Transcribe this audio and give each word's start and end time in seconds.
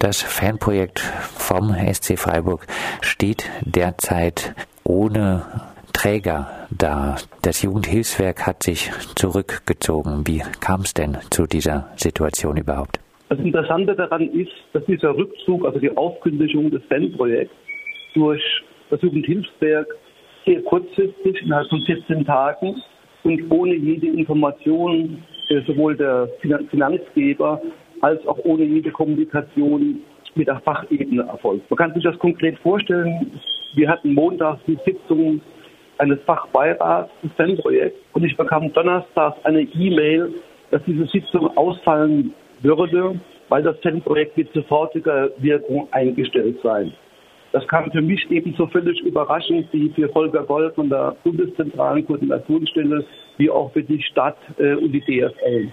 Das 0.00 0.22
Fanprojekt 0.22 0.98
vom 0.98 1.74
SC 1.74 2.18
Freiburg 2.18 2.66
steht 3.02 3.50
derzeit 3.60 4.54
ohne 4.82 5.42
Träger 5.92 6.48
da. 6.70 7.16
Das 7.42 7.60
Jugendhilfswerk 7.60 8.46
hat 8.46 8.62
sich 8.62 8.90
zurückgezogen. 9.14 10.26
Wie 10.26 10.40
kam 10.62 10.80
es 10.80 10.94
denn 10.94 11.18
zu 11.28 11.46
dieser 11.46 11.90
Situation 11.96 12.56
überhaupt? 12.56 12.98
Das 13.28 13.38
Interessante 13.40 13.94
daran 13.94 14.22
ist, 14.30 14.50
dass 14.72 14.82
dieser 14.86 15.14
Rückzug, 15.14 15.66
also 15.66 15.78
die 15.78 15.94
Aufkündigung 15.94 16.70
des 16.70 16.82
Fanprojekts 16.88 17.54
durch 18.14 18.42
das 18.88 19.02
Jugendhilfswerk 19.02 19.86
sehr 20.46 20.62
kurzfristig, 20.62 21.42
innerhalb 21.42 21.68
von 21.68 21.82
14 21.82 22.24
Tagen 22.24 22.82
und 23.24 23.50
ohne 23.50 23.74
jede 23.74 24.06
Information 24.06 25.22
äh, 25.50 25.60
sowohl 25.66 25.94
der 25.94 26.30
Finanzgeber 26.70 27.60
als 28.00 28.26
auch 28.26 28.38
ohne 28.44 28.64
jede 28.64 28.90
Kommunikation 28.90 30.00
mit 30.34 30.48
der 30.48 30.60
Fachebene 30.60 31.22
erfolgt. 31.22 31.68
Man 31.70 31.76
kann 31.76 31.94
sich 31.94 32.04
das 32.04 32.18
konkret 32.18 32.58
vorstellen. 32.60 33.32
Wir 33.74 33.88
hatten 33.88 34.14
montags 34.14 34.60
die 34.66 34.78
Sitzung 34.84 35.40
eines 35.98 36.20
Fachbeirats 36.22 37.10
des 37.22 37.32
Fanprojekts 37.32 37.98
und 38.12 38.24
ich 38.24 38.36
bekam 38.36 38.72
donnerstags 38.72 39.44
eine 39.44 39.62
E-Mail, 39.62 40.32
dass 40.70 40.82
diese 40.86 41.06
Sitzung 41.06 41.56
ausfallen 41.56 42.32
würde, 42.62 43.20
weil 43.48 43.62
das 43.62 43.78
Fanprojekt 43.80 44.36
mit 44.36 44.52
sofortiger 44.52 45.30
Wirkung 45.38 45.88
eingestellt 45.92 46.58
sei. 46.62 46.90
Das 47.52 47.66
kam 47.66 47.90
für 47.90 48.00
mich 48.00 48.30
ebenso 48.30 48.68
völlig 48.68 49.00
überraschend 49.00 49.66
wie 49.72 49.90
für 49.90 50.08
Volker 50.10 50.44
Gold 50.44 50.74
von 50.76 50.88
der 50.88 51.16
Bundeszentralen 51.24 52.06
Koordinationsstelle, 52.06 53.04
wie 53.38 53.50
auch 53.50 53.72
für 53.72 53.82
die 53.82 54.00
Stadt 54.02 54.36
äh, 54.58 54.74
und 54.74 54.92
die 54.92 55.00
DFL. 55.00 55.68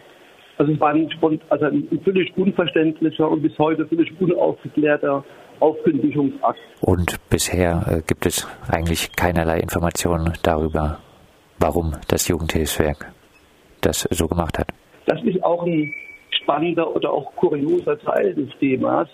Also 0.58 0.72
es 0.72 0.80
war 0.80 0.90
ein, 0.90 1.10
also 1.50 1.66
ein 1.66 2.02
völlig 2.04 2.36
unverständlicher 2.36 3.30
und 3.30 3.42
bis 3.42 3.58
heute 3.60 3.86
völlig 3.88 4.12
unaufgeklärter 4.20 5.24
Aufkündigungsakt. 5.60 6.60
Und 6.82 7.16
bisher 7.30 7.86
äh, 7.88 8.02
gibt 8.08 8.26
es 8.26 8.48
eigentlich 8.72 9.16
keinerlei 9.16 9.60
Informationen 9.60 10.34
darüber, 10.44 11.00
warum 11.60 11.94
das 12.08 12.28
Jugendhilfswerk 12.28 13.12
das 13.82 14.08
so 14.12 14.28
gemacht 14.28 14.58
hat. 14.58 14.68
Das 15.06 15.22
ist 15.24 15.44
auch 15.44 15.64
ein 15.64 15.94
spannender 16.42 16.96
oder 16.96 17.12
auch 17.12 17.36
kurioser 17.36 18.00
Teil 18.00 18.34
des 18.34 18.50
Themas, 18.60 19.08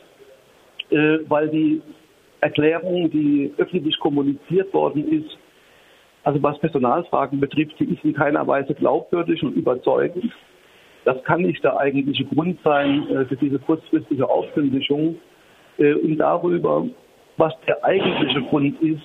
äh, 0.90 1.20
weil 1.28 1.50
die 1.50 1.82
Erklärung, 2.42 3.10
die 3.10 3.54
öffentlich 3.58 3.98
kommuniziert 4.00 4.74
worden 4.74 5.08
ist, 5.12 5.38
also 6.24 6.42
was 6.42 6.58
Personalfragen 6.60 7.40
betrifft, 7.40 7.80
die 7.80 7.86
ist 7.86 8.04
in 8.04 8.14
keiner 8.14 8.46
Weise 8.48 8.74
glaubwürdig 8.74 9.44
und 9.44 9.54
überzeugend. 9.54 10.32
Das 11.06 11.22
kann 11.24 11.42
nicht 11.42 11.64
der 11.64 11.78
eigentliche 11.78 12.26
Grund 12.26 12.60
sein 12.64 13.08
äh, 13.10 13.26
für 13.26 13.36
diese 13.36 13.60
kurzfristige 13.60 14.30
Aufkündigung. 14.30 15.18
Äh, 15.78 15.94
und 15.94 16.18
darüber, 16.18 16.86
was 17.38 17.54
der 17.68 17.84
eigentliche 17.84 18.42
Grund 18.44 18.82
ist, 18.82 19.04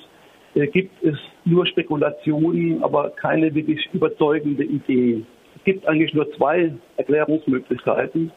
äh, 0.55 0.67
gibt 0.67 1.03
es 1.03 1.17
nur 1.45 1.67
Spekulationen, 1.67 2.83
aber 2.83 3.11
keine 3.11 3.55
wirklich 3.55 3.89
überzeugende 3.93 4.65
Idee. 4.65 5.23
Es 5.57 5.65
gibt 5.65 5.87
eigentlich 5.87 6.15
nur 6.15 6.31
zwei 6.33 6.73
Erklärungsmöglichkeiten. 6.97 8.31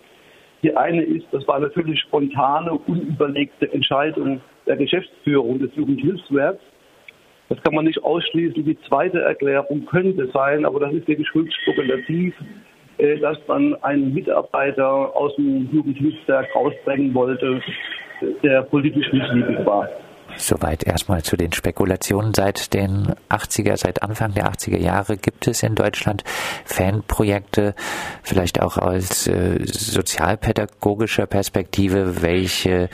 Die 0.63 0.75
eine 0.75 1.03
ist, 1.03 1.25
das 1.31 1.47
war 1.47 1.59
natürlich 1.59 1.99
spontane, 2.01 2.73
unüberlegte 2.73 3.71
Entscheidung 3.73 4.41
der 4.67 4.77
Geschäftsführung 4.77 5.59
des 5.59 5.75
Jugendhilfswerks. 5.75 6.61
Das 7.49 7.61
kann 7.63 7.73
man 7.75 7.85
nicht 7.85 8.01
ausschließen. 8.03 8.63
Die 8.63 8.79
zweite 8.87 9.21
Erklärung 9.21 9.85
könnte 9.85 10.29
sein, 10.33 10.65
aber 10.65 10.79
das 10.79 10.93
ist 10.93 11.07
wirklich 11.07 11.27
höchst 11.33 11.53
spekulativ, 11.61 12.33
dass 13.21 13.37
man 13.47 13.75
einen 13.83 14.13
Mitarbeiter 14.13 15.15
aus 15.15 15.35
dem 15.35 15.69
Jugendhilfswerk 15.71 16.47
rausbringen 16.55 17.13
wollte, 17.13 17.61
der 18.43 18.61
politisch 18.63 19.11
missliebig 19.11 19.65
war. 19.65 19.89
Soweit 20.37 20.85
erstmal 20.85 21.23
zu 21.23 21.35
den 21.35 21.51
Spekulationen. 21.51 22.33
Seit 22.33 22.73
den 22.73 23.13
80er, 23.29 23.77
seit 23.77 24.01
Anfang 24.01 24.33
der 24.33 24.49
80er 24.49 24.77
Jahre 24.77 25.17
gibt 25.17 25.47
es 25.47 25.63
in 25.63 25.75
Deutschland 25.75 26.23
Fanprojekte, 26.65 27.75
vielleicht 28.23 28.61
auch 28.61 28.77
aus 28.77 29.27
äh, 29.27 29.59
sozialpädagogischer 29.65 31.25
Perspektive. 31.25 32.21
Welche 32.21 32.89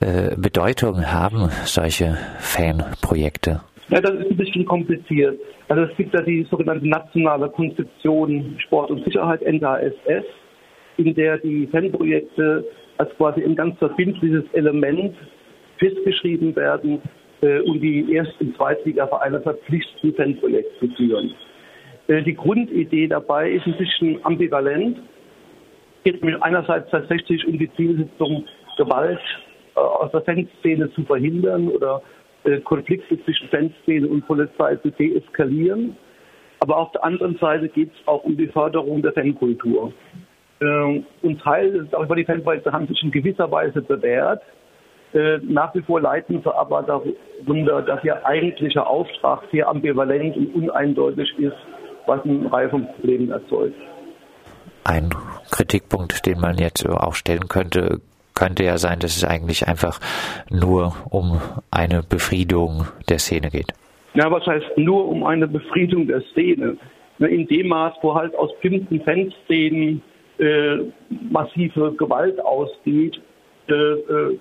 äh, 0.00 0.36
Bedeutung 0.36 1.10
haben 1.10 1.50
solche 1.64 2.18
Fanprojekte? 2.38 3.62
Ja, 3.90 4.00
das 4.00 4.14
ist 4.14 4.30
ein 4.30 4.36
bisschen 4.36 4.64
kompliziert. 4.64 5.40
Also 5.68 5.82
es 5.82 5.96
gibt 5.96 6.14
ja 6.14 6.22
die 6.22 6.46
sogenannte 6.48 6.88
nationale 6.88 7.48
Konzeption 7.48 8.56
Sport 8.60 8.90
und 8.92 9.04
Sicherheit, 9.04 9.42
NKSS, 9.42 10.24
in 10.96 11.14
der 11.14 11.38
die 11.38 11.66
Fanprojekte 11.66 12.64
als 12.98 13.10
quasi 13.16 13.42
ein 13.42 13.56
ganz 13.56 13.76
verbindliches 13.78 14.44
Element 14.52 15.16
festgeschrieben 15.78 16.54
werden 16.54 17.02
äh, 17.40 17.60
und 17.60 17.80
die 17.80 18.12
Erst- 18.12 18.40
und 18.40 18.56
Zweitligavereine 18.56 19.40
verpflichten, 19.40 20.14
Fanprojekte 20.14 20.78
zu 20.78 20.94
führen. 20.94 21.34
Äh, 22.06 22.22
die 22.22 22.34
Grundidee 22.34 23.08
dabei 23.08 23.50
ist 23.50 23.66
ein 23.66 23.76
bisschen 23.76 24.24
ambivalent. 24.24 24.98
Es 26.04 26.12
geht 26.12 26.22
mir 26.22 26.40
einerseits 26.44 26.88
tatsächlich 26.90 27.44
um 27.44 27.58
die 27.58 27.72
Zielsetzung, 27.74 28.44
Gewalt 28.76 29.20
äh, 29.74 29.80
aus 29.80 30.12
der 30.12 30.20
Fanszene 30.20 30.92
zu 30.92 31.02
verhindern 31.04 31.68
oder 31.68 32.02
Konflikte 32.64 33.22
zwischen 33.24 33.48
Fanszene 33.48 34.06
und 34.08 34.26
Polizei 34.26 34.76
zu 34.76 34.90
deeskalieren. 34.90 35.96
Aber 36.60 36.76
auf 36.76 36.92
der 36.92 37.04
anderen 37.04 37.36
Seite 37.38 37.68
geht 37.68 37.90
es 37.92 38.08
auch 38.08 38.22
um 38.24 38.36
die 38.36 38.48
Förderung 38.48 39.02
der 39.02 39.12
Fankultur. 39.12 39.92
Ähm, 40.60 41.06
und 41.22 41.40
Teil, 41.40 41.88
auch 41.92 42.04
über 42.04 42.16
die 42.16 42.24
Fanprojekte 42.24 42.72
haben 42.72 42.86
sich 42.86 43.02
in 43.02 43.10
gewisser 43.10 43.50
Weise 43.50 43.80
bewährt. 43.80 44.42
Äh, 45.12 45.38
nach 45.42 45.74
wie 45.74 45.82
vor 45.82 46.00
leiten 46.00 46.40
sie 46.42 46.54
aber 46.54 46.82
darunter, 46.82 47.82
dass 47.82 48.04
ihr 48.04 48.24
eigentlicher 48.24 48.86
Auftrag 48.86 49.42
sehr 49.50 49.68
ambivalent 49.68 50.36
und 50.36 50.54
uneindeutig 50.54 51.36
ist, 51.38 51.56
was 52.06 52.22
eine 52.24 52.52
Reihe 52.52 52.68
von 52.68 52.86
Problemen 52.94 53.30
erzeugt. 53.30 53.74
Ein 54.84 55.10
Kritikpunkt, 55.50 56.26
den 56.26 56.40
man 56.40 56.58
jetzt 56.58 56.88
auch 56.88 57.14
stellen 57.14 57.48
könnte, 57.48 58.00
könnte 58.40 58.64
ja 58.64 58.78
sein, 58.78 58.98
dass 59.00 59.16
es 59.16 59.24
eigentlich 59.24 59.68
einfach 59.68 60.00
nur 60.50 60.94
um 61.10 61.40
eine 61.70 62.02
Befriedung 62.02 62.86
der 63.08 63.18
Szene 63.18 63.50
geht. 63.50 63.72
Ja, 64.14 64.30
was 64.32 64.44
heißt 64.46 64.76
nur 64.76 65.06
um 65.06 65.24
eine 65.24 65.46
Befriedung 65.46 66.06
der 66.06 66.22
Szene? 66.32 66.76
In 67.18 67.46
dem 67.46 67.68
Maß, 67.68 67.94
wo 68.00 68.14
halt 68.14 68.34
aus 68.34 68.50
bestimmten 68.60 69.00
Fanszenen 69.02 70.02
äh, 70.38 70.78
massive 71.30 71.92
Gewalt 71.98 72.40
ausgeht. 72.40 73.20
Äh, 73.68 73.72
äh 73.72 74.38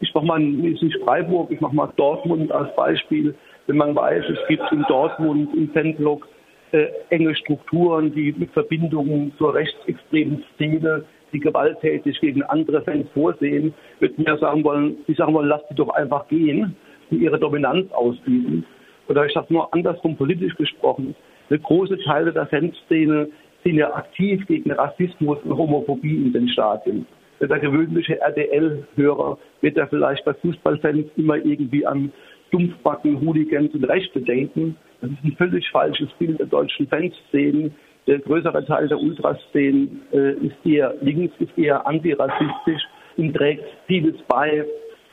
ich 0.00 0.14
mache 0.14 0.26
mal 0.26 0.40
nicht 0.40 0.96
Freiburg, 1.04 1.50
ich 1.50 1.60
mache 1.60 1.74
mal 1.74 1.92
Dortmund 1.96 2.52
als 2.52 2.74
Beispiel. 2.76 3.34
Wenn 3.66 3.76
man 3.76 3.94
weiß, 3.96 4.24
es 4.28 4.48
gibt 4.48 4.70
in 4.70 4.84
Dortmund 4.88 5.54
im 5.54 5.70
Fanblock 5.70 6.26
äh, 6.72 6.86
enge 7.10 7.34
Strukturen, 7.34 8.12
die 8.14 8.32
mit 8.36 8.50
Verbindungen 8.52 9.32
zur 9.38 9.54
rechtsextremen 9.54 10.44
Szene 10.54 11.04
die 11.32 11.40
gewalttätig 11.40 12.20
gegen 12.20 12.42
andere 12.42 12.82
Fans 12.82 13.06
vorsehen, 13.14 13.74
würde 14.00 14.14
mir 14.16 14.38
sagen 14.38 14.64
wollen, 14.64 14.96
ich 15.06 15.16
sagen 15.16 15.34
wollen, 15.34 15.48
lasst 15.48 15.68
sie 15.68 15.74
doch 15.74 15.90
einfach 15.90 16.28
gehen 16.28 16.76
und 17.10 17.20
ihre 17.20 17.38
Dominanz 17.38 17.90
ausüben. 17.92 18.64
Oder 19.08 19.26
ich 19.26 19.32
sage 19.32 19.52
nur 19.52 19.72
andersrum 19.72 20.16
politisch 20.16 20.54
gesprochen, 20.56 21.14
eine 21.50 21.58
große 21.58 21.98
Teile 22.04 22.32
der 22.32 22.46
Fanszene 22.46 23.28
sind 23.64 23.76
ja 23.76 23.94
aktiv 23.94 24.46
gegen 24.46 24.70
Rassismus 24.70 25.38
und 25.44 25.56
Homophobie 25.56 26.16
in 26.16 26.32
den 26.32 26.48
Stadien. 26.48 27.06
Der 27.40 27.58
gewöhnliche 27.58 28.20
RDL-Hörer 28.20 29.38
wird 29.60 29.76
ja 29.76 29.86
vielleicht 29.86 30.24
bei 30.24 30.34
Fußballfans 30.34 31.06
immer 31.16 31.36
irgendwie 31.36 31.86
an 31.86 32.12
Dumpfbacken, 32.50 33.20
Hooligans 33.20 33.72
und 33.74 33.84
Rechte 33.84 34.20
denken. 34.20 34.76
Das 35.00 35.10
ist 35.10 35.24
ein 35.24 35.36
völlig 35.36 35.68
falsches 35.70 36.08
Bild 36.18 36.38
der 36.40 36.46
deutschen 36.46 36.88
Fanszenen. 36.88 37.74
Der 38.08 38.20
größere 38.20 38.64
Teil 38.64 38.88
der 38.88 38.98
Ultraszenen 38.98 40.00
äh, 40.12 40.32
ist 40.46 40.56
eher 40.64 40.94
links, 41.02 41.34
ist 41.40 41.56
eher 41.58 41.86
antirassistisch 41.86 42.82
und 43.18 43.36
trägt 43.36 43.64
vieles 43.86 44.14
bei 44.28 44.64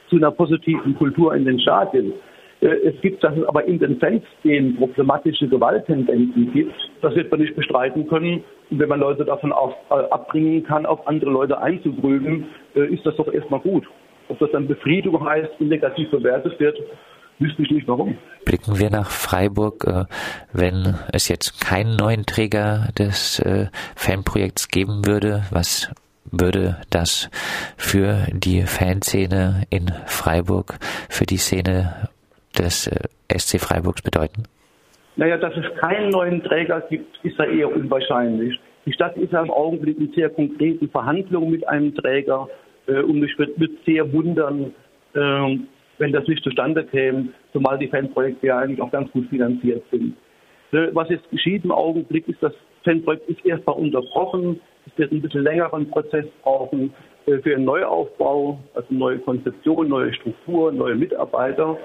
zu 0.10 0.16
einer 0.16 0.32
positiven 0.32 0.96
Kultur 0.96 1.36
in 1.36 1.44
den 1.44 1.60
Stadien. 1.60 2.14
Äh, 2.62 2.68
es 2.86 3.02
gibt, 3.02 3.22
dass 3.22 3.36
es 3.36 3.44
aber 3.50 3.66
in 3.66 3.80
den 3.80 4.00
Fanszenen 4.00 4.78
problematische 4.78 5.50
Gewalttendenzen 5.50 6.54
gibt. 6.54 6.74
Das 7.02 7.14
wird 7.16 7.30
man 7.32 7.42
nicht 7.42 7.58
bestreiten 7.58 8.08
können. 8.08 8.46
Und 8.72 8.80
wenn 8.80 8.88
man 8.88 9.02
Leute 9.02 9.26
davon 9.26 9.52
auf, 9.52 9.74
äh, 9.90 9.96
abbringen 9.96 10.64
kann, 10.64 10.86
auf 10.86 11.06
andere 11.06 11.32
Leute 11.32 11.60
einzugrüben, 11.60 12.46
äh, 12.78 12.94
ist 12.94 13.06
das 13.06 13.18
doch 13.18 13.28
erstmal 13.28 13.60
gut. 13.60 13.86
Ob 14.30 14.40
das 14.40 14.52
dann 14.52 14.68
Befriedung 14.68 15.22
heißt 15.28 15.52
und 15.60 15.68
negativ 15.68 16.10
bewertet 16.12 16.58
wird, 16.62 16.80
wüsste 17.40 17.64
ich 17.64 17.72
nicht 17.72 17.88
warum. 17.88 18.18
Blicken 18.46 18.80
wir 18.80 18.90
nach 18.90 19.10
Freiburg, 19.10 19.86
äh, 19.86 20.06
wenn 20.54 20.96
es 21.12 21.28
jetzt 21.28 21.62
keinen 21.62 21.96
neuen 21.96 22.26
Träger 22.26 22.90
des 22.98 23.40
äh, 23.40 23.68
Fanprojekts 23.96 24.70
geben 24.70 25.06
würde, 25.06 25.44
was 25.52 25.92
würde 26.32 26.78
das 26.90 27.30
für 27.78 28.28
die 28.32 28.62
Fanszene 28.64 29.64
in 29.70 29.92
Freiburg, 30.06 30.78
für 31.10 31.26
die 31.26 31.38
Szene 31.38 32.10
des 32.58 32.88
äh, 32.88 33.38
SC 33.38 33.60
Freiburgs 33.60 34.02
bedeuten? 34.02 34.44
Naja, 35.18 35.38
dass 35.38 35.54
es 35.56 35.66
keinen 35.80 36.10
neuen 36.10 36.44
Träger 36.44 36.82
gibt, 36.90 37.18
ist 37.24 37.38
ja 37.38 37.46
eher 37.46 37.74
unwahrscheinlich. 37.74 38.60
Die 38.86 38.94
Stadt 38.94 39.18
ist 39.18 39.32
ja 39.32 39.42
im 39.42 39.50
Augenblick 39.50 39.98
in 39.98 40.12
sehr 40.14 40.30
konkreten 40.30 40.90
Verhandlungen 40.90 41.52
mit 41.52 41.68
einem 41.68 41.96
Träger. 41.96 42.48
Äh, 42.88 43.00
und 43.00 43.20
mich 43.20 43.38
würde 43.38 43.70
sehr 43.86 44.12
wundern, 44.12 44.74
äh, 45.14 45.58
wenn 45.98 46.12
das 46.12 46.28
nicht 46.28 46.44
zustande 46.44 46.84
käme, 46.84 47.30
zumal 47.54 47.78
die 47.78 47.88
Fanprojekte 47.88 48.48
ja 48.48 48.60
eigentlich 48.60 48.82
auch 48.82 48.92
ganz 48.92 49.12
gut 49.12 49.28
finanziert 49.30 49.84
sind. 49.92 50.16
Was 50.94 51.10
jetzt 51.10 51.30
geschieht 51.30 51.64
im 51.64 51.72
Augenblick 51.72 52.28
ist, 52.28 52.42
das 52.42 52.54
Fanprojekt 52.84 53.30
ist 53.30 53.46
erstmal 53.46 53.78
unterbrochen. 53.78 54.60
Es 54.86 54.98
wird 54.98 55.12
ein 55.12 55.22
bisschen 55.22 55.44
längeren 55.44 55.90
Prozess 55.90 56.26
brauchen 56.44 56.94
äh, 57.26 57.38
für 57.40 57.56
einen 57.56 57.66
Neuaufbau, 57.66 58.60
also 58.74 58.88
neue 58.94 59.20
Konzeption, 59.20 59.88
neue 59.88 60.14
Struktur, 60.14 60.72
neue 60.72 60.96
Mitarbeiter. 60.96 61.78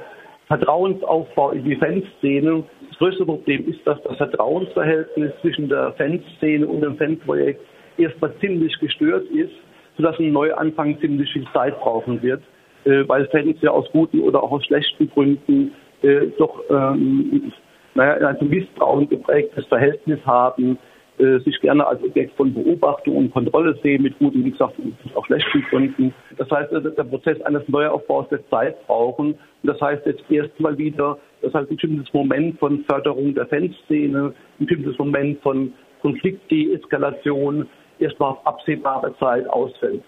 Vertrauensaufbau 0.49 1.53
in 1.53 1.65
die 1.65 1.77
Fanszene. 1.77 2.65
Das 2.89 2.99
größte 2.99 3.25
Problem 3.25 3.69
ist, 3.69 3.87
dass 3.87 4.03
das 4.03 4.17
Vertrauensverhältnis 4.17 5.33
zwischen 5.41 5.69
der 5.69 5.93
Fanszene 5.93 6.67
und 6.67 6.81
dem 6.81 6.97
Fanprojekt 6.97 7.61
erstmal 7.97 8.37
ziemlich 8.41 8.77
gestört 8.81 9.27
ist, 9.31 9.53
sodass 9.97 10.19
ein 10.19 10.33
Neuanfang 10.33 10.99
ziemlich 11.01 11.33
viel 11.33 11.47
Zeit 11.53 11.79
brauchen 11.81 12.21
wird, 12.23 12.43
äh, 12.85 13.07
weil 13.07 13.27
Fans 13.29 13.57
ja 13.61 13.71
aus 13.71 13.87
guten 13.93 14.21
oder 14.21 14.43
auch 14.43 14.53
aus 14.53 14.65
schlechten 14.65 15.11
Gründen 15.11 15.73
äh, 16.03 16.27
doch 16.39 16.63
ähm, 16.71 17.53
naja, 17.95 18.29
ein 18.29 18.49
Misstrauen 18.49 19.09
geprägtes 19.09 19.67
Verhältnis 19.67 20.19
haben, 20.25 20.79
äh, 21.19 21.39
sich 21.41 21.61
gerne 21.61 21.87
als 21.87 22.03
Objekt 22.03 22.35
von 22.37 22.55
Beobachtung 22.55 23.17
und 23.17 23.33
Kontrolle 23.33 23.79
sehen, 23.83 24.03
mit 24.03 24.19
guten, 24.19 24.45
wie 24.45 24.53
gesagt, 24.53 24.75
auch 25.15 25.27
schlechten 25.27 25.63
Gründen. 25.69 26.15
Das 26.39 26.51
heißt, 26.51 26.73
der 26.73 27.05
Prozess 27.05 27.41
eines 27.43 27.69
Neuaufbaus 27.69 28.31
wird 28.31 28.49
Zeit 28.49 28.87
brauchen. 28.87 29.33
Und 29.33 29.39
das 29.63 29.81
heißt 29.81 30.07
jetzt 30.07 30.23
erstmal 30.31 30.79
wieder, 30.79 31.19
dass 31.43 31.53
halt 31.53 31.69
ein 31.69 31.77
bestimmtes 31.77 32.13
Moment 32.15 32.59
von 32.59 32.85
Förderung 32.89 33.35
der 33.35 33.47
Fanszene, 33.47 34.33
ein 34.59 34.67
bestimmtes 34.67 34.99
Moment 34.99 35.43
von 35.43 35.73
Konfliktdeeskalation 36.01 37.69
erstmal 37.99 38.31
auf 38.31 38.47
absehbare 38.47 39.15
Zeit 39.19 39.47
ausfällt. 39.51 40.03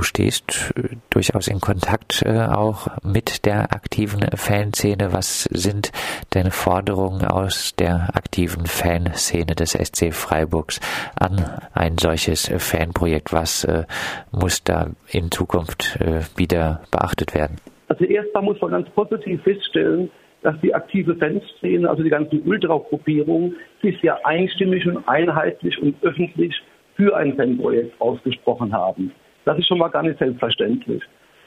Du 0.00 0.04
stehst 0.04 0.72
äh, 0.76 0.96
durchaus 1.10 1.46
in 1.46 1.60
Kontakt 1.60 2.22
äh, 2.24 2.46
auch 2.46 2.86
mit 3.04 3.44
der 3.44 3.74
aktiven 3.74 4.22
Fanszene. 4.34 5.12
Was 5.12 5.44
sind 5.44 5.92
deine 6.30 6.52
Forderungen 6.52 7.26
aus 7.26 7.76
der 7.76 8.08
aktiven 8.14 8.64
Fanszene 8.64 9.54
des 9.54 9.72
SC 9.72 10.14
Freiburgs 10.14 10.80
an 11.20 11.44
ein 11.74 11.98
solches 11.98 12.50
Fanprojekt? 12.56 13.34
Was 13.34 13.64
äh, 13.64 13.84
muss 14.32 14.64
da 14.64 14.88
in 15.12 15.30
Zukunft 15.30 15.98
wieder 16.34 16.80
beachtet 16.90 17.34
werden? 17.34 17.58
Also 17.88 18.06
erstmal 18.06 18.44
muss 18.44 18.60
man 18.62 18.70
ganz 18.70 18.88
positiv 18.94 19.42
feststellen, 19.42 20.10
dass 20.40 20.58
die 20.62 20.74
aktive 20.74 21.14
Fanszene, 21.16 21.90
also 21.90 22.02
die 22.02 22.08
ganzen 22.08 22.40
Ultra-Gruppierungen, 22.46 23.54
sich 23.82 24.00
ja 24.00 24.16
einstimmig 24.24 24.86
und 24.86 25.06
einheitlich 25.06 25.76
und 25.82 25.94
öffentlich 26.00 26.54
für 26.96 27.14
ein 27.14 27.36
Fanprojekt 27.36 28.00
ausgesprochen 28.00 28.72
haben. 28.72 29.12
Das 29.44 29.58
ist 29.58 29.66
schon 29.66 29.78
mal 29.78 29.88
gar 29.88 30.02
nicht 30.02 30.18
selbstverständlich. 30.18 31.02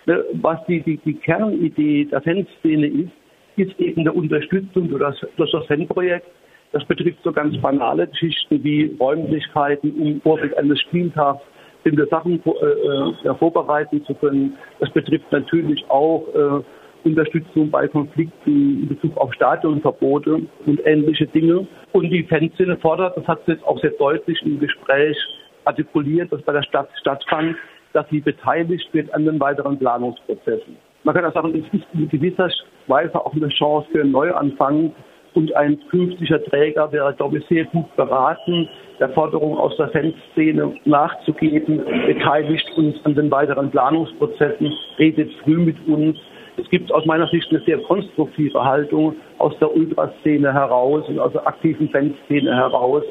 Ne, 0.06 0.24
was 0.34 0.64
die, 0.66 0.82
die, 0.82 0.98
die 0.98 1.14
Kernidee 1.14 2.06
der 2.06 2.22
Fanszene 2.22 2.88
ist, 2.88 3.12
ist 3.56 3.80
eben 3.80 4.02
eine 4.02 4.12
Unterstützung 4.12 4.90
durch 4.90 5.02
das, 5.02 5.30
durch 5.38 5.52
das 5.52 5.66
Fanprojekt. 5.68 6.28
Das 6.72 6.84
betrifft 6.86 7.20
so 7.24 7.32
ganz 7.32 7.56
banale 7.58 8.08
Geschichten 8.08 8.64
wie 8.64 8.96
Räumlichkeiten, 9.00 9.92
um 9.94 10.20
Vorbild 10.22 10.58
eines 10.58 10.82
Spieltags 10.82 11.42
bestimmte 11.84 12.08
Sachen 12.10 12.42
äh, 12.46 13.28
äh, 13.28 13.36
vorbereiten 13.36 14.04
zu 14.06 14.14
können. 14.16 14.58
Das 14.80 14.90
betrifft 14.92 15.32
natürlich 15.32 15.84
auch 15.90 16.26
äh, 16.34 17.08
Unterstützung 17.08 17.70
bei 17.70 17.88
Konflikten 17.88 18.84
in 18.84 18.88
Bezug 18.88 19.18
auf 19.18 19.34
Stadionverbote 19.34 20.42
und 20.66 20.86
ähnliche 20.86 21.28
Dinge. 21.28 21.68
Und 21.92 22.10
die 22.10 22.24
Fanszene 22.24 22.78
fordert, 22.78 23.18
das 23.18 23.28
hat 23.28 23.42
sie 23.46 23.54
jetzt 23.54 23.66
auch 23.66 23.80
sehr 23.82 23.92
deutlich 23.92 24.42
im 24.44 24.60
Gespräch 24.60 25.18
artikuliert, 25.66 26.32
das 26.32 26.42
bei 26.42 26.54
der 26.54 26.64
Stadt 26.64 26.90
stattfand, 27.00 27.56
dass 27.94 28.08
sie 28.10 28.20
beteiligt 28.20 28.94
wird 28.94 29.14
an 29.14 29.26
den 29.26 29.40
weiteren 29.40 29.78
Planungsprozessen. 29.78 30.76
Man 31.04 31.16
kann 31.16 31.26
auch 31.26 31.34
sagen, 31.34 31.54
es 31.54 31.80
ist 31.80 31.86
in 31.94 32.10
gewisser 32.10 32.50
Weise 32.88 33.16
auch 33.16 33.34
eine 33.34 33.50
Chance 33.50 33.88
für 33.92 34.02
einen 34.02 34.12
Neuanfang 34.12 34.92
und 35.34 35.56
ein 35.56 35.80
künftiger 35.90 36.44
Träger 36.46 36.92
wäre, 36.92 37.14
glaube 37.14 37.40
ich, 37.40 37.46
sehr 37.48 37.66
gut 37.66 37.94
beraten, 37.96 38.70
der 39.00 39.10
Forderung 39.10 39.58
aus 39.58 39.76
der 39.78 39.90
Fanszene 39.90 40.76
nachzugeben, 40.86 41.82
beteiligt 42.06 42.70
uns 42.78 42.96
an 43.04 43.16
den 43.16 43.32
weiteren 43.32 43.72
Planungsprozessen, 43.72 44.72
redet 45.00 45.32
früh 45.44 45.58
mit 45.58 45.76
uns. 45.88 46.18
Es 46.58 46.70
gibt 46.70 46.92
aus 46.92 47.06
meiner 47.06 47.28
Sicht 47.28 47.50
eine 47.50 47.62
sehr 47.62 47.80
konstruktive 47.80 48.64
Haltung 48.64 49.16
aus 49.40 49.58
der 49.60 49.76
Ultraszene 49.76 50.54
heraus 50.54 51.08
und 51.10 51.20
aus 51.20 51.34
der 51.34 51.48
aktiven 51.48 51.90
Fanszene 51.90 52.56
heraus, 52.56 53.04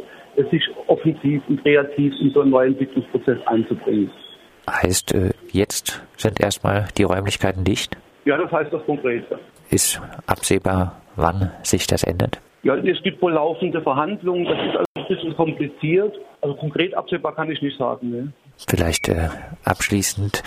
sich 0.50 0.66
offensiv 0.86 1.42
und 1.48 1.62
kreativ 1.62 2.14
in 2.20 2.30
so 2.30 2.40
einen 2.40 2.50
neuen 2.50 2.72
Entwicklungsprozess 2.72 3.38
einzubringen. 3.46 4.10
Heißt, 4.68 5.14
äh, 5.14 5.30
jetzt 5.50 6.02
sind 6.16 6.40
erstmal 6.40 6.88
die 6.96 7.02
Räumlichkeiten 7.02 7.64
dicht? 7.64 7.96
Ja, 8.24 8.36
das 8.36 8.50
heißt 8.52 8.72
das 8.72 8.84
konkret. 8.84 9.24
Ist 9.70 10.00
absehbar, 10.26 11.00
wann 11.16 11.50
sich 11.62 11.86
das 11.86 12.04
ändert? 12.04 12.40
Ja, 12.62 12.76
es 12.76 13.02
gibt 13.02 13.20
wohl 13.20 13.32
laufende 13.32 13.82
Verhandlungen. 13.82 14.44
Das 14.44 14.58
ist 14.58 14.78
ein 14.96 15.08
bisschen 15.08 15.36
kompliziert. 15.36 16.16
Also 16.40 16.54
konkret 16.54 16.94
absehbar 16.94 17.34
kann 17.34 17.50
ich 17.50 17.60
nicht 17.60 17.76
sagen. 17.76 18.10
Ne? 18.10 18.32
Vielleicht 18.68 19.08
äh, 19.08 19.28
abschließend, 19.64 20.42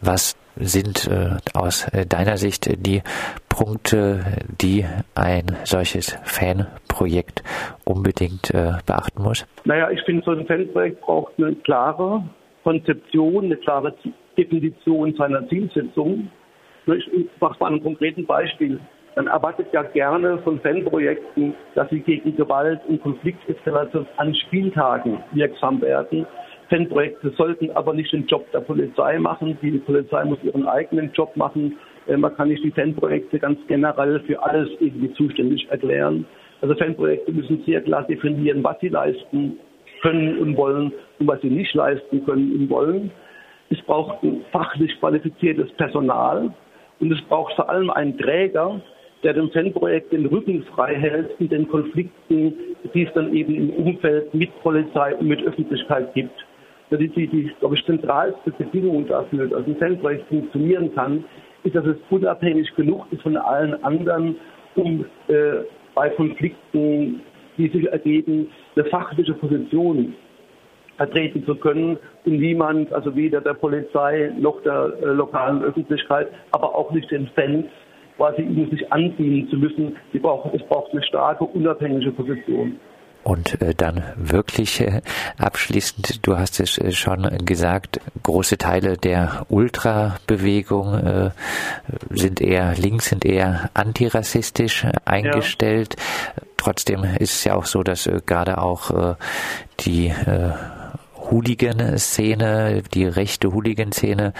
was 0.00 0.36
sind 0.56 1.06
äh, 1.08 1.36
aus 1.52 1.86
äh, 1.88 2.06
deiner 2.06 2.38
Sicht 2.38 2.70
die 2.86 3.02
Punkte, 3.48 4.24
die 4.60 4.86
ein 5.14 5.56
solches 5.64 6.16
Fanprojekt 6.24 7.42
unbedingt 7.84 8.54
äh, 8.54 8.72
beachten 8.86 9.22
muss? 9.22 9.46
Naja, 9.64 9.90
ich 9.90 10.02
finde, 10.02 10.24
so 10.24 10.30
ein 10.30 10.46
Fanprojekt 10.46 11.00
braucht 11.02 11.34
eine 11.38 11.54
klare 11.56 12.24
Konzeption, 12.62 13.46
eine 13.46 13.56
klare 13.56 13.94
Definition 14.36 15.14
seiner 15.14 15.48
Zielsetzung. 15.48 16.30
Ich 16.86 17.28
mache 17.40 17.58
mal 17.60 17.72
ein 17.72 17.82
konkreten 17.82 18.26
Beispiel. 18.26 18.80
Man 19.16 19.26
erwartet 19.26 19.66
ja 19.72 19.82
gerne 19.82 20.38
von 20.38 20.60
Fanprojekten, 20.60 21.54
dass 21.74 21.90
sie 21.90 22.00
gegen 22.00 22.36
Gewalt 22.36 22.80
und 22.88 23.02
Konflikteskalation 23.02 24.06
an 24.16 24.34
Spieltagen 24.34 25.18
wirksam 25.32 25.80
werden. 25.82 26.26
Fanprojekte 26.68 27.30
sollten 27.36 27.70
aber 27.72 27.92
nicht 27.92 28.12
den 28.12 28.26
Job 28.26 28.50
der 28.52 28.60
Polizei 28.60 29.18
machen. 29.18 29.58
Die 29.60 29.72
Polizei 29.78 30.24
muss 30.24 30.38
ihren 30.44 30.66
eigenen 30.68 31.10
Job 31.12 31.36
machen. 31.36 31.76
Äh, 32.06 32.16
man 32.16 32.34
kann 32.36 32.48
nicht 32.48 32.62
die 32.62 32.70
Fanprojekte 32.70 33.40
ganz 33.40 33.58
generell 33.66 34.20
für 34.20 34.40
alles 34.42 34.68
irgendwie 34.78 35.12
zuständig 35.14 35.68
erklären. 35.68 36.24
Also 36.60 36.74
Fanprojekte 36.76 37.32
müssen 37.32 37.62
sehr 37.66 37.80
klar 37.80 38.04
definieren, 38.04 38.62
was 38.62 38.78
sie 38.80 38.88
leisten 38.88 39.58
können 40.02 40.38
und 40.38 40.56
wollen 40.56 40.92
und 41.18 41.26
was 41.26 41.40
sie 41.40 41.50
nicht 41.50 41.74
leisten 41.74 42.24
können 42.24 42.52
und 42.54 42.70
wollen. 42.70 43.10
Es 43.70 43.80
braucht 43.82 44.22
ein 44.22 44.44
fachlich 44.50 44.98
qualifiziertes 44.98 45.70
Personal 45.72 46.52
und 46.98 47.12
es 47.12 47.20
braucht 47.22 47.54
vor 47.54 47.68
allem 47.68 47.90
einen 47.90 48.18
Träger, 48.18 48.80
der 49.22 49.34
dem 49.34 49.50
Fanprojekt 49.50 50.12
den 50.12 50.26
Rücken 50.26 50.64
frei 50.74 50.94
hält 50.94 51.30
in 51.38 51.48
den 51.48 51.68
Konflikten, 51.68 52.54
die 52.94 53.02
es 53.02 53.12
dann 53.14 53.32
eben 53.34 53.54
im 53.54 53.70
Umfeld 53.70 54.32
mit 54.34 54.50
Polizei 54.62 55.14
und 55.16 55.28
mit 55.28 55.42
Öffentlichkeit 55.46 56.12
gibt. 56.14 56.46
Die, 56.90 57.08
die, 57.08 57.28
die 57.28 57.52
glaube 57.60 57.76
ich, 57.76 57.84
zentralste 57.84 58.50
Bedingung 58.50 59.06
dafür, 59.06 59.46
dass 59.46 59.64
ein 59.66 59.76
Fanprojekt 59.76 60.26
funktionieren 60.28 60.92
kann, 60.94 61.24
ist, 61.62 61.74
dass 61.74 61.84
es 61.84 61.96
unabhängig 62.08 62.74
genug 62.74 63.06
ist 63.12 63.22
von 63.22 63.36
allen 63.36 63.82
anderen, 63.84 64.36
um 64.74 65.04
äh, 65.28 65.62
bei 65.94 66.08
Konflikten, 66.10 67.20
die 67.58 67.68
sich 67.68 67.86
ergeben, 67.92 68.48
eine 68.80 68.90
fachliche 68.90 69.34
Position 69.34 70.14
vertreten 70.96 71.44
zu 71.46 71.54
können 71.54 71.98
und 72.24 72.38
niemand, 72.38 72.92
also 72.92 73.14
weder 73.16 73.40
der 73.40 73.54
Polizei 73.54 74.32
noch 74.38 74.62
der 74.62 74.92
äh, 75.02 75.06
lokalen 75.06 75.62
Öffentlichkeit, 75.62 76.28
aber 76.52 76.74
auch 76.74 76.90
nicht 76.92 77.10
den 77.10 77.28
Fans, 77.28 77.66
quasi 78.16 78.42
ihnen 78.42 78.70
sich 78.70 78.92
andienen 78.92 79.48
zu 79.48 79.56
müssen. 79.56 79.96
Brauchen, 80.20 80.50
es 80.54 80.62
braucht 80.68 80.92
eine 80.92 81.02
starke, 81.02 81.44
unabhängige 81.44 82.10
Position. 82.10 82.78
Und 83.22 83.60
äh, 83.62 83.74
dann 83.74 84.02
wirklich 84.16 84.80
äh, 84.80 85.00
abschließend, 85.38 86.26
du 86.26 86.36
hast 86.36 86.60
es 86.60 86.78
äh, 86.78 86.92
schon 86.92 87.22
gesagt, 87.44 88.00
große 88.22 88.58
Teile 88.58 88.96
der 88.96 89.46
Ultrabewegung 89.48 91.30
sind 92.10 92.40
eher 92.40 92.74
links, 92.76 93.10
sind 93.10 93.24
eher 93.24 93.70
antirassistisch 93.74 94.86
eingestellt. 95.04 95.96
Ja. 95.98 96.49
Trotzdem 96.60 97.04
ist 97.04 97.36
es 97.36 97.44
ja 97.44 97.54
auch 97.54 97.64
so, 97.64 97.82
dass 97.82 98.06
äh, 98.06 98.20
gerade 98.26 98.58
auch 98.58 98.90
äh, 98.90 99.14
die 99.80 100.08
äh, 100.08 100.50
Hooligan-Szene, 101.30 102.82
die 102.92 103.06
rechte 103.06 103.50
Hooligan-Szene 103.54 104.34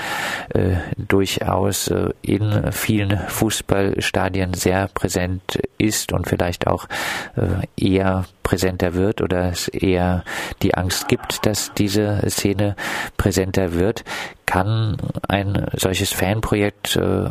äh, 0.50 0.76
durchaus 0.98 1.88
äh, 1.88 2.10
in 2.20 2.72
vielen 2.72 3.18
Fußballstadien 3.18 4.52
sehr 4.52 4.88
präsent 4.88 5.62
ist 5.78 6.12
und 6.12 6.28
vielleicht 6.28 6.66
auch 6.66 6.88
äh, 7.36 7.66
eher 7.82 8.26
präsenter 8.42 8.92
wird 8.92 9.22
oder 9.22 9.48
es 9.48 9.68
eher 9.68 10.22
die 10.60 10.74
Angst 10.74 11.08
gibt, 11.08 11.46
dass 11.46 11.72
diese 11.72 12.20
Szene 12.28 12.76
präsenter 13.16 13.72
wird. 13.72 14.04
Kann 14.44 14.98
ein 15.26 15.68
solches 15.72 16.12
Fanprojekt 16.12 16.96
äh, 16.96 17.30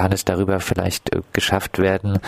kann 0.00 0.12
es 0.12 0.24
darüber 0.24 0.60
vielleicht 0.60 1.14
äh, 1.14 1.20
geschafft 1.34 1.78
werden, 1.78 2.20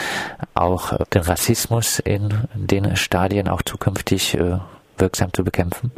auch 0.55 0.93
den 1.15 1.23
Rassismus 1.23 2.01
in 2.01 2.29
den 2.55 2.97
Stadien 2.97 3.49
auch 3.49 3.63
zukünftig 3.63 4.35
äh, 4.35 4.59
wirksam 4.99 5.33
zu 5.33 5.43
bekämpfen? 5.43 5.91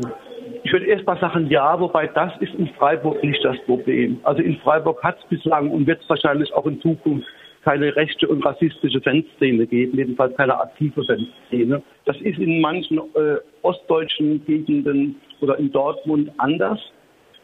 Ich 0.62 0.72
würde 0.72 0.86
erst 0.86 1.04
mal 1.04 1.18
sagen, 1.18 1.48
ja, 1.48 1.78
wobei 1.80 2.06
das 2.06 2.32
ist 2.38 2.54
in 2.54 2.68
Freiburg 2.78 3.22
nicht 3.24 3.44
das 3.44 3.56
Problem. 3.66 4.20
Also 4.22 4.40
in 4.40 4.56
Freiburg 4.58 5.02
hat 5.02 5.18
es 5.18 5.28
bislang 5.28 5.68
und 5.70 5.88
wird 5.88 6.00
es 6.00 6.08
wahrscheinlich 6.08 6.54
auch 6.54 6.64
in 6.66 6.80
Zukunft 6.80 7.26
keine 7.64 7.96
rechte 7.96 8.28
und 8.28 8.44
rassistische 8.44 9.00
Fanszene 9.00 9.66
geben, 9.66 9.98
jedenfalls 9.98 10.36
keine 10.36 10.56
aktive 10.60 11.02
Fanszene. 11.04 11.82
Das 12.04 12.16
ist 12.18 12.38
in 12.38 12.60
manchen 12.60 12.98
äh, 12.98 13.38
ostdeutschen 13.62 14.44
Gegenden 14.44 15.16
oder 15.40 15.58
in 15.58 15.72
Dortmund 15.72 16.30
anders. 16.38 16.78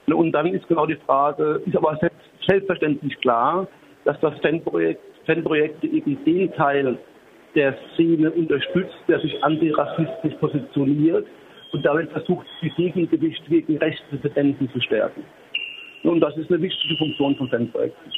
Und 0.07 0.33
dann 0.33 0.47
ist 0.55 0.69
genau 0.69 0.87
die 0.87 0.99
Frage, 1.07 1.63
ist 1.67 1.77
aber 1.77 1.99
selbstverständlich 2.47 3.21
klar, 3.21 3.67
dass 4.11 4.21
das 4.21 4.41
Fanprojekt, 4.41 5.01
Fanprojekte 5.25 5.87
eben 5.87 6.25
den 6.25 6.53
Teil 6.55 6.99
der 7.55 7.77
Szene 7.95 8.31
unterstützt, 8.31 8.97
der 9.07 9.21
sich 9.21 9.43
antirassistisch 9.45 10.35
positioniert 10.41 11.27
und 11.73 11.85
damit 11.87 12.11
versucht, 12.11 12.47
die 12.61 12.71
Gegengewicht 12.71 13.43
gegen 13.49 13.77
rechte 13.79 14.21
Tendenzen 14.21 14.69
zu 14.73 14.81
stärken. 14.81 15.23
Und 16.03 16.21
das 16.21 16.37
ist 16.37 16.51
eine 16.51 16.61
wichtige 16.61 16.97
Funktion 16.97 17.37
von 17.37 17.49
Fanprojekten. 17.49 18.13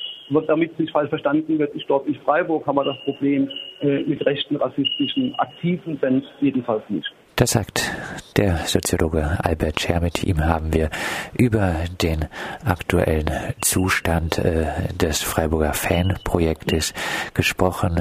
Damit 0.47 0.79
nicht 0.79 0.93
falsch 0.93 1.11
verstanden 1.11 1.59
wird, 1.59 1.75
ich 1.75 1.87
glaube, 1.87 2.09
in 2.09 2.15
Freiburg 2.15 2.67
haben 2.67 2.77
wir 2.77 2.85
das 2.85 2.99
Problem 3.05 3.51
äh, 3.81 3.99
mit 4.05 4.25
rechten 4.25 4.57
rassistischen 4.57 5.35
aktiven 5.35 5.99
Fans 5.99 6.25
jedenfalls 6.41 6.89
nicht. 6.89 7.13
Das 7.43 7.51
sagt 7.51 7.91
der 8.37 8.59
Soziologe 8.67 9.37
Albert 9.43 9.81
Scher. 9.81 10.01
Mit 10.01 10.23
ihm 10.23 10.45
haben 10.45 10.73
wir 10.73 10.91
über 11.37 11.75
den 12.01 12.27
aktuellen 12.65 13.29
Zustand 13.61 14.39
äh, 14.39 14.67
des 14.95 15.23
Freiburger 15.23 15.75
Fanprojektes 15.75 16.95
gesprochen. 17.35 18.01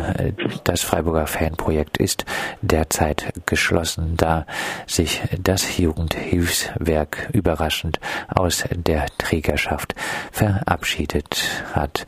Das 0.64 0.82
Freiburger 0.82 1.26
Fanprojekt 1.26 1.98
ist 1.98 2.26
derzeit 2.62 3.34
geschlossen, 3.48 4.14
da 4.16 4.46
sich 4.86 5.22
das 5.42 5.76
Jugendhilfswerk 5.76 7.30
überraschend 7.34 8.00
aus 8.28 8.66
der 8.72 9.08
Trägerschaft 9.18 9.96
verabschiedet 10.32 11.64
hat. 11.74 12.06